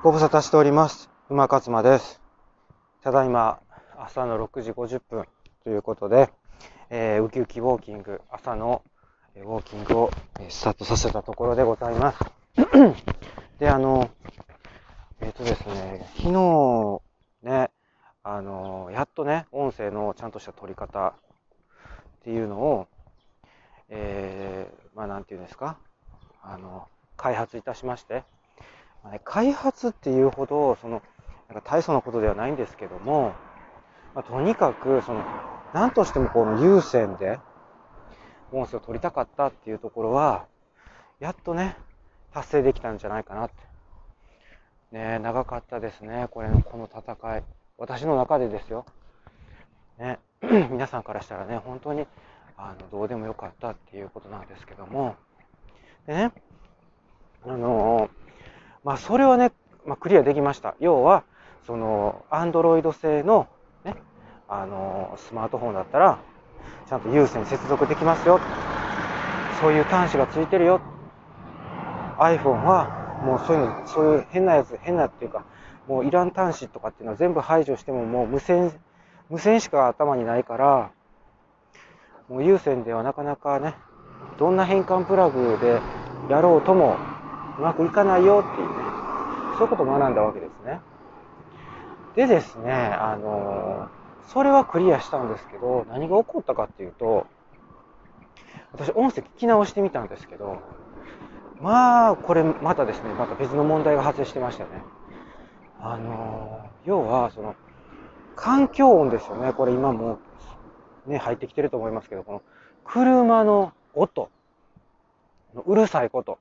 [0.00, 1.10] ご無沙汰しております。
[1.28, 2.20] 馬勝間です。
[3.02, 3.58] ただいま
[3.96, 5.24] 朝の6時50分
[5.64, 6.30] ということで、
[6.88, 8.84] えーウキウキウォーキング、朝の
[9.34, 10.10] ウォーキングを
[10.50, 12.18] スタートさせたところでございます。
[13.58, 14.08] で、あの、
[15.20, 17.00] えっ、とですね、昨日
[17.42, 17.70] ね、
[18.22, 21.12] あの、やっとね、音声のちゃんとした取り方っ
[22.22, 22.86] ていうのを、
[23.88, 25.76] えーまあなんていうんですか、
[26.40, 26.86] あの、
[27.16, 28.22] 開発いたしまして、
[29.08, 31.02] まあね開発っていうほど、その、
[31.48, 33.32] なんか大層なことではないんですけども、
[34.14, 35.24] まあ、とにかく、その、
[35.72, 37.38] 何としてもこの有線で
[38.52, 40.46] 音声を取りたかったっていうところは、
[41.20, 41.76] やっとね、
[42.32, 43.54] 達成できたんじゃないかなって。
[44.90, 47.42] ね長かったですね、これの、この戦い。
[47.78, 48.84] 私の中でですよ。
[49.98, 50.18] ね、
[50.70, 52.06] 皆さんからしたらね、本当に、
[52.56, 55.16] あの、どうでもよかったっていうことなんですけども、
[56.06, 56.32] でね、
[57.46, 58.10] あの
[58.84, 59.52] まあ、それはね、
[59.86, 60.74] まあ、クリアできました。
[60.80, 61.24] 要は、
[61.66, 63.48] その、アンドロイド製の、
[63.84, 63.96] ね、
[64.48, 66.18] あのスマートフォンだったら、
[66.88, 68.40] ちゃんと有線接続できますよ。
[69.60, 70.80] そういう端子がついてるよ。
[72.18, 75.44] iPhone は、もうそういうの、そういう変なやつ、変なっていうか、
[75.86, 78.72] もういらん端子とかっていうのは全部排除しても、もう無線、
[79.28, 80.90] 無線しか頭にないから、
[82.28, 83.74] もう有線ではなかなかね、
[84.38, 85.80] どんな変換プラグで
[86.32, 86.96] やろうとも
[87.58, 88.74] うまくいかないよっていうね、
[89.58, 90.80] そういうことを学んだわけですね。
[92.14, 93.88] でですね、あの
[94.28, 97.26] それはクリアしたんですけど、何が起こったかっていうと、
[98.72, 100.60] 私音声聞き直してみたんですけど、
[101.60, 104.70] まあ、これまたですね、また別の問題が発生してましたね。
[105.80, 107.54] あの要は、その、
[108.36, 109.52] 環境音ですよね。
[109.52, 110.18] これ今も、
[111.06, 112.42] ね、入ってきてると思いますけど、この、
[112.84, 114.30] 車の音、
[115.66, 116.38] うるさいこと。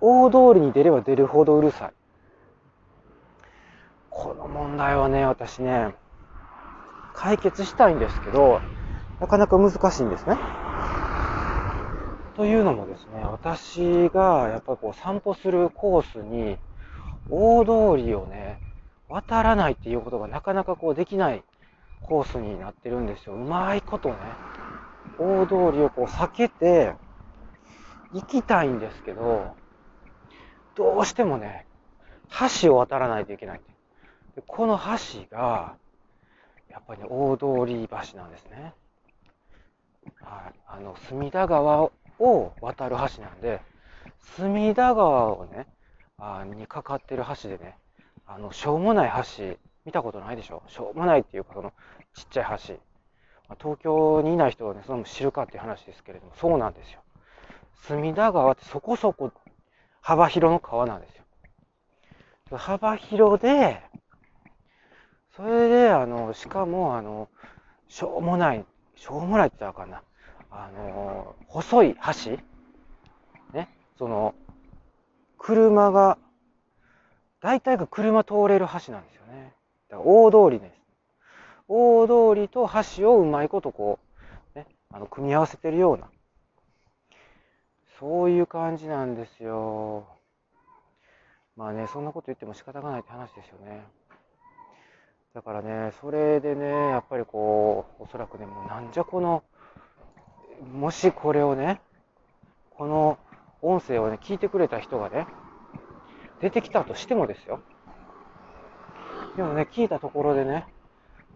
[0.00, 1.92] 大通りに出れば出るほどうるさい。
[4.10, 5.94] この問題はね、私ね、
[7.14, 8.60] 解決したいんですけど、
[9.20, 10.36] なかなか難しいんですね。
[12.36, 16.58] というのもですね、私がやっぱりこう散歩するコースに、
[17.30, 18.58] 大通りをね、
[19.08, 21.42] 渡らないっていうことがなかなかこうできない
[22.00, 23.34] コースになってるんですよ。
[23.34, 24.16] うまいことね、
[25.18, 26.94] 大通りをこう避けて
[28.12, 29.54] 行きたいんですけど、
[30.74, 31.66] どうしてもね、
[32.62, 33.60] 橋を渡らないといけない。
[34.34, 35.76] でこの橋が、
[36.70, 38.72] やっぱりね、大通り橋なんですね。
[40.22, 40.60] はい。
[40.66, 43.60] あの、隅田川を渡る橋なんで、
[44.36, 45.66] 隅田川をね、
[46.18, 47.76] あにかかってる橋でね、
[48.26, 50.62] あの、しょうもない橋、見たことないでしょ？
[50.68, 51.72] しょうもないっていうか、その、
[52.14, 52.74] ちっちゃい橋。
[53.48, 57.00] まあ東京にいない人はね、その知るかっていう話ですけれども、そうなんですよ。
[57.86, 59.32] 隅田川ってそこそこ
[60.02, 61.24] 幅広の川なんですよ。
[62.58, 63.80] 幅広で、
[65.34, 67.28] それで、あの、しかも、あの、
[67.88, 68.64] しょうもない、
[68.96, 70.02] しょうもないって言ったらあかんな。
[70.50, 72.32] あの、細い橋
[73.54, 74.34] ね、その、
[75.38, 76.18] 車が、
[77.40, 79.54] 大体が車通れる橋なんですよね。
[79.88, 80.82] だから大通りです。
[81.68, 82.68] 大通りと
[82.98, 83.98] 橋をうまいことこ
[84.54, 86.10] う、ね、あの、組み合わせてるような、
[88.02, 90.08] そういう感じなんですよ。
[91.56, 93.84] まあね、そんなこと言っても仕方がないって話ですよね。
[95.34, 99.44] だからね、それでね、やっぱりこう、おそらくね、もうなんじゃこの、
[100.74, 101.80] もしこれをね、
[102.70, 103.18] この
[103.62, 105.28] 音声をね、聞いてくれた人がね、
[106.40, 107.60] 出てきたとしてもですよ。
[109.36, 110.66] でもね、聞いたところでね、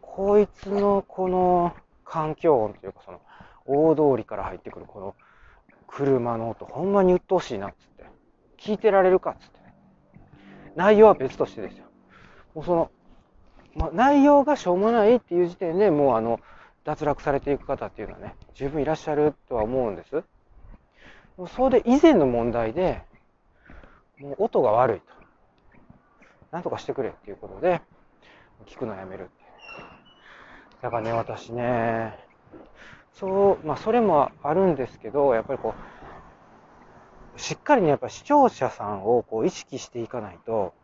[0.00, 3.20] こいつのこの環境音というか、その、
[3.66, 5.14] 大通りから入ってくるこの
[5.86, 8.04] 車の音、ほんまに鬱陶しいなっつって。
[8.58, 9.74] 聞いてられるかっつってね。
[10.74, 11.84] 内容は別としてですよ。
[12.54, 12.90] もうその、
[13.74, 16.40] まあ、内容がしょうもないっていう時点でもうあの、
[16.84, 20.10] 脱落されていく方っていうのはね、十分いらっしゃるとは思うんです。
[20.12, 20.22] で
[21.36, 23.02] もそれで以前の問題で、
[24.18, 25.06] もう音が悪いと。
[26.52, 27.82] なんとかしてくれっていうことで、
[28.66, 29.48] 聞くのやめるっていう。
[30.82, 32.18] だからね、私ね、
[33.18, 35.74] そう、まあそれもあるんですけど、やっぱりこ
[37.34, 40.74] う、しっかりね、やっぱ視聴者さんをこう意識していかないと、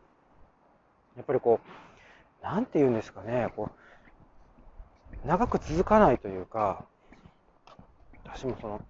[1.17, 3.71] やっぱりこう、なんて言うんですかね、こ
[5.25, 6.87] う、長く続かないというか、
[8.25, 8.81] 私もその、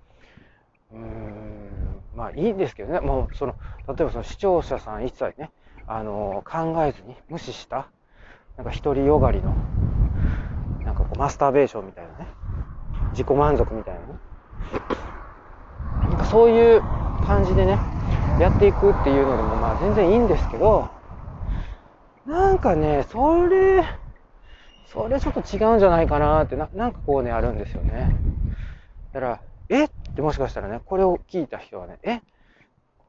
[0.93, 3.57] うーん、まあいいんですけどね、もうその、
[3.89, 5.51] 例えばその視聴者さん一切ね、
[5.89, 7.89] あの、考えずに無視した、
[8.57, 9.53] なんか独りよがりの、
[10.85, 12.29] なんかこうマスターベーションみたいなね、
[13.13, 14.07] 自己満足みたいなね、
[16.03, 16.83] なんかそういう
[17.25, 17.79] 感じでね、
[18.41, 20.89] やっていくっていうのでもまあ全然いいんですけど、
[22.27, 23.85] なんかね、それ、
[24.87, 28.15] それちょっと違うんじゃないかなってな、なんかこうね、あるんですよね。
[29.13, 29.85] だから、え？
[29.85, 32.21] ってもしかしたらね、これを聞いた人はね、え？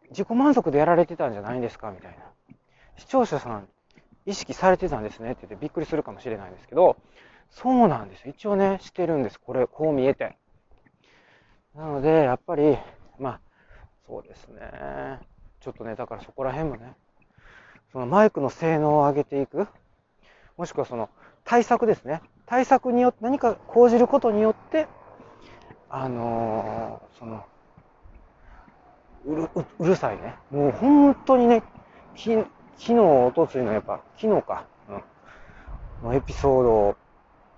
[0.09, 1.91] 自己満足でやられてたんじゃないんですか？
[1.91, 2.55] みたいな。
[2.97, 3.67] 視聴者さん、
[4.25, 6.97] 意識されてたんですねって言ってびっくりするかもしれないんですけど、
[7.53, 8.27] そうなんです。
[8.27, 9.39] 一応ね、してるんです。
[9.39, 10.35] これ、こう見えて。
[11.75, 12.77] なので、やっぱり、
[13.19, 13.39] まあ、
[14.07, 15.19] そうですね。
[15.61, 16.95] ちょっとね、だからそこら辺もね、
[17.91, 19.67] そのマイクの性能を上げていく、
[20.57, 21.09] もしくはその
[21.45, 22.21] 対策ですね。
[22.47, 24.87] 対策によって、何か講じることによって、
[25.89, 27.45] あのー、その、
[29.25, 30.35] うるうるさいね。
[30.49, 31.61] もう本当にね、
[32.15, 32.47] き昨
[32.77, 34.65] 日、おとついのやっぱ、昨日か、
[36.01, 36.95] うん、のエピソードを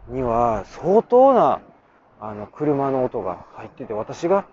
[0.07, 1.62] には相当な
[2.19, 4.46] あの車の音が入ってて、私が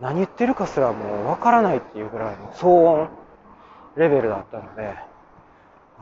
[0.00, 3.08] 何言ってるかすらもうわからないっていうぐらいの騒音
[3.96, 4.94] レベルだったので、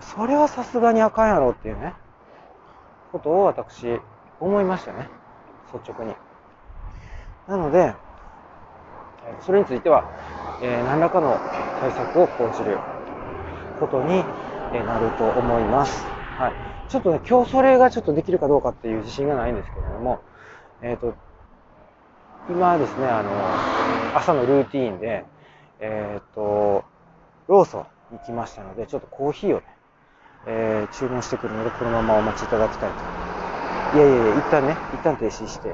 [0.01, 1.95] それはさすがにあかんやろっていうね、
[3.13, 4.01] ことを私
[4.41, 5.09] 思いましたね。
[5.73, 6.15] 率直に。
[7.49, 7.95] なので、
[9.41, 10.05] それについては、
[10.63, 11.39] えー、何らかの
[11.81, 12.79] 対策を講じる
[13.79, 14.25] ことに
[14.85, 16.14] なると思います。
[16.37, 16.91] はい。
[16.91, 20.21] ちょっとね、今日それがちょっとできるかどうかっていう自信がないんですけれども、
[20.83, 21.15] えっ、ー、と、
[22.51, 25.25] 今ですね、あの、朝のルーティーンで、
[25.79, 26.85] えっ、ー、と、
[27.47, 27.87] ローソン
[28.19, 29.67] 行きましたので、ちょっとコーヒーをね、
[30.47, 32.91] えー、注文してくるので、このままお待ちいただきたい
[33.93, 33.97] と。
[33.97, 35.73] いやいやいや、一旦ね、一旦停止して、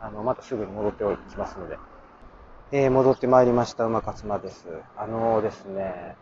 [0.00, 1.78] あの、またすぐに戻っておきますので。
[2.72, 4.66] えー、戻ってまいりました、馬勝間です。
[4.96, 6.16] あのー、ですね、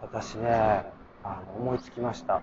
[0.00, 0.84] 私ね、
[1.24, 2.42] あの、思いつきました。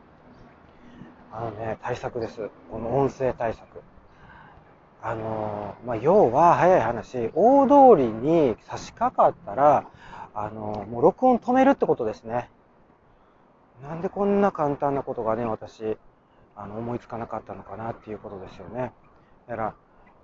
[1.38, 2.50] あのね、対策です。
[2.72, 3.64] この音声対策。
[5.04, 9.86] あのまあ、要は早い話、大通りに差し掛かったら、
[10.34, 12.50] あのもう録音止めるってことですね。
[13.84, 16.00] なんでこんな簡単なことがね、私、
[16.56, 18.92] あの思いつかなかったのかなっていうことですよね。
[19.48, 19.74] だから、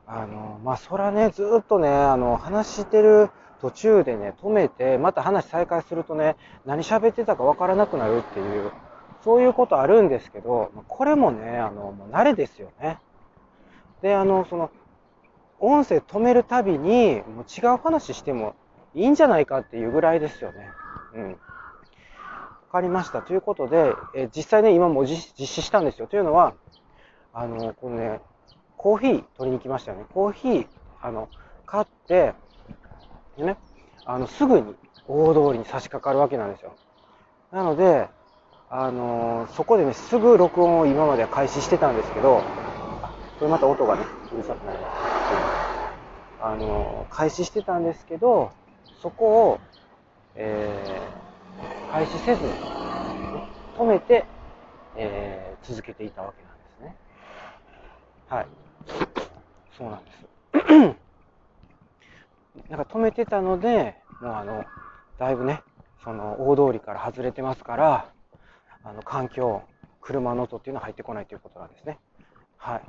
[0.07, 3.29] あの、まあ、そらね、ずっとね、あの、話してる
[3.61, 8.71] 途中でね、止めて、また話再開するとね、何喋ってたかわからなくなるっていう、
[9.23, 12.99] そういうことあるんですけど、これもね、あの、もう慣れですよね。
[14.01, 14.69] で、あの、その、
[15.59, 18.53] 音声止めるたびに、もう違う話しても
[18.93, 20.69] いいんじゃないかっていうぐらいですよね。
[21.15, 21.31] うん。
[21.31, 21.37] わ
[22.69, 23.21] かりました。
[23.21, 25.15] ということで、え実際ね、今も実
[25.47, 26.07] 施したんですよ。
[26.07, 26.53] というのは、
[27.31, 28.19] あの、このね、
[28.77, 30.05] コーヒー取りに来ましたよね。
[30.13, 30.67] コーヒー、
[31.01, 31.29] あの、
[31.65, 32.33] 買って、
[33.37, 33.55] ね、
[34.05, 34.75] あの、すぐに
[35.07, 36.73] 大通りに差し掛かるわけなんですよ。
[37.51, 38.09] なので、
[38.75, 42.41] あのそこでね、すぐ録音を今までは開始してたんですけど、
[43.37, 44.01] これまた音がね、
[44.33, 44.93] うるさくなります。
[46.41, 48.51] あの開始してたんですけど、
[48.99, 49.59] そこを、
[50.33, 52.49] えー、開始せずに、
[53.77, 54.25] 止めて、
[54.95, 56.95] えー、続けていたわけなんですね。
[58.27, 58.47] はい。
[59.77, 60.97] そうなんです。
[62.71, 64.65] なんか止めてたので、もうあの、
[65.19, 65.61] だいぶね、
[66.03, 68.13] その大通りから外れてますから、
[68.83, 69.63] あの、環境、
[70.01, 71.99] 車の音っていうのは入ってこないということなんですね。
[72.57, 72.81] はい。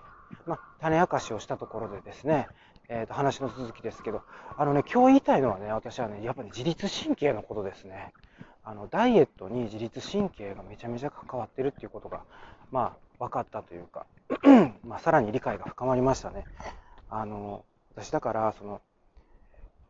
[0.47, 2.49] まあ、種明かしをしたところでですね、
[2.89, 4.23] えー、と話の続きですけど、
[4.57, 8.13] あのね、今日言いたいのはね、私はね、やっぱり自律神経のことですね。
[8.63, 12.23] あの、ダイエットに自律神経がめちゃめちゃ関わってるっていうことが、
[12.71, 14.07] まあ、分かったというか、
[14.83, 16.45] まあ、さらに理解が深まりましたね。
[17.09, 18.81] あの、私だから、その、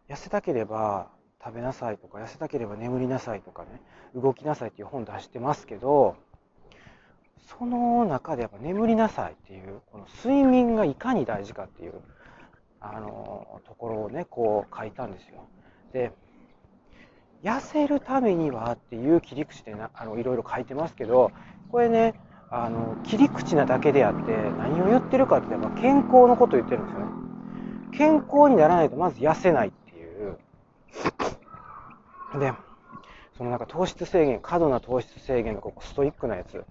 [0.08, 1.08] 痩せたければ
[1.44, 3.68] 食べなさいとか、痩せたければ眠りなさいとかね、
[4.14, 6.16] 動きなさいっていう本出してますけど、
[7.58, 11.92] その中でやっぱ眠りなさいっていう、この睡眠がいかに大事かっていう、
[12.80, 15.46] あの、ところをね、こう書いたんですよ。
[15.92, 16.12] で、
[17.42, 21.30] 痩せるためにはっていう切り口でなあのいろいろ書いてますけど、
[21.70, 22.14] これね、
[22.50, 27.06] あの切り口なだけであって何を言ってるかってやっぱ健康のことを言ってるんですよね。
[27.92, 30.38] 健康にならないとまず痩せないっていう。
[32.38, 32.52] で、
[33.36, 36.64] そのなんか糖質制限、過度な糖質制限のここストイックなやつ、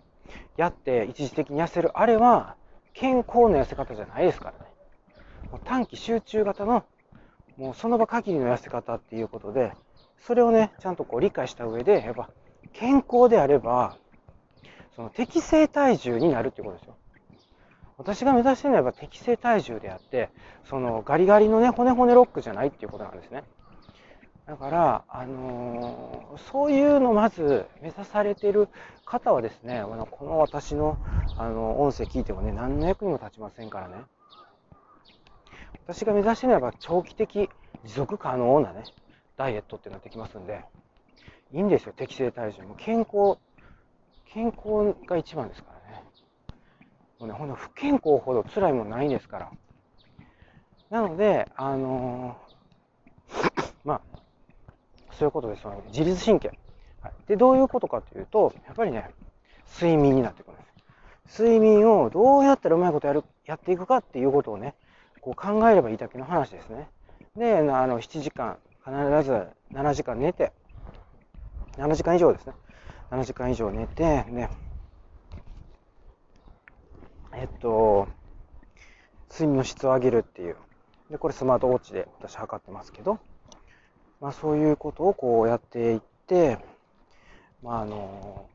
[0.57, 2.55] やって一時的に痩せる、あれは
[2.93, 4.71] 健康な痩せ方じゃないですからね。
[5.51, 6.83] もう短期集中型の、
[7.57, 9.73] もうその場限りの痩せ方っていうことで、
[10.19, 12.29] それをね、ちゃんとこう理解した上で、やっぱ
[12.71, 13.97] 健康であれば、
[14.95, 16.95] その適正体重になるっていうことですよ。
[17.97, 20.29] 私が目指してるのは適正体重であって、
[20.63, 23.43] そのガリガリのね、骨骨ロックじゃないっていうことなんですね。
[24.45, 28.67] だから、あのー、そういうのまず目指されている
[29.05, 30.97] 方はですね、この私の、
[31.37, 34.03] あの、音声聞いてもね、何の役にも立ちませんからね。
[35.85, 37.49] 私が目指してるのは長期的、
[37.85, 38.83] 持続可能なね、
[39.37, 40.65] ダイエットってなってきますんで、
[41.53, 42.63] いいんですよ、適正体重。
[42.63, 43.37] も健康、
[44.25, 46.03] 健康が一番ですからね。
[47.19, 49.51] もうね、ほんと不健康ほど辛いもんないんですから。
[50.89, 52.37] なので、あの、
[55.17, 56.51] そういうことですので、自律神経。
[57.01, 59.09] はい、で、どういうことかというと、やっぱりね、
[59.75, 60.63] 睡眠になってくるんで
[61.27, 61.43] す。
[61.43, 64.75] 睡眠をどうやったらうまいことやる、やっていくかっていうことをね、
[65.21, 66.89] こう考えればいいだけの話ですね。
[67.35, 68.91] で、あの、7時間、必
[69.23, 70.51] ず7時間寝て、
[71.77, 72.53] 7時間以上ですね。
[73.09, 74.49] 7時間以上寝て、ね、
[77.33, 78.07] えっと、
[79.31, 80.57] 睡眠の質を上げるっていう。
[81.09, 83.19] で、これスマートウォッチで私測ってますけど、
[84.23, 86.57] まあそういうことをこうやっていって、
[87.61, 88.45] まああの、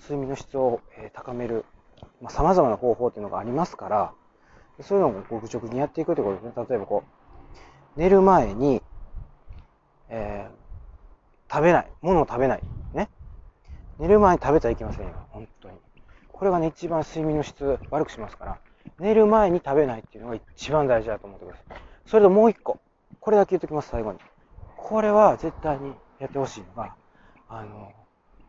[0.00, 0.80] 睡眠の質を
[1.12, 1.64] 高める
[2.00, 4.12] さ、まあ、様々な方法っていうのがありますから、
[4.80, 6.66] そういうのを愚直にやっていくということですね。
[6.68, 7.02] 例えばこ
[7.96, 8.80] う、寝る前に、
[10.08, 11.90] えー、食べない。
[12.00, 12.60] ものを食べない。
[12.94, 13.10] ね。
[13.98, 15.14] 寝る前に食べちゃいけませんよ。
[15.30, 15.74] 本当に。
[16.28, 18.58] これがね、一番睡眠の質悪くしますから、
[19.00, 21.78] 寝る前に食べないっていうのが一番大事だと思ってください。
[22.06, 22.78] それともう一個。
[23.18, 24.20] これだけ言っときます、最後に。
[24.90, 26.96] これは絶対にやってほしいのが、
[27.48, 27.92] あの、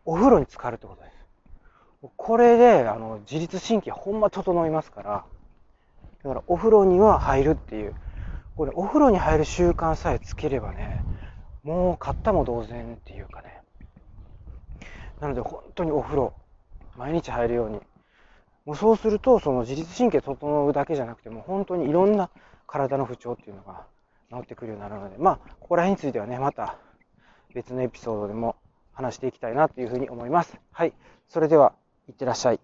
[0.05, 2.11] お風呂に浸かるってことです。
[2.17, 5.25] これで、あの、自律神経ほんま整いますから、
[6.23, 7.93] だからお風呂には入るっていう、
[8.57, 11.03] これお風呂に入る習慣さえつければね、
[11.61, 13.61] もう買ったも同然っていうかね。
[15.19, 16.33] なので本当にお風呂、
[16.97, 17.79] 毎日入るように。
[18.65, 22.31] もうそうすると、その自律神経整うだけじゃなくて、もう本当にいろんな
[22.65, 23.85] 体の不調っていうのが
[24.31, 26.77] 治ってくるようになるので、まあ、ここら辺についてはね、また
[27.53, 28.55] 別のエピソードでも
[28.93, 30.57] 話していきたいなというふうに思います。
[30.71, 30.93] はい。
[31.27, 31.73] それでは、
[32.07, 32.59] いってらっしゃい。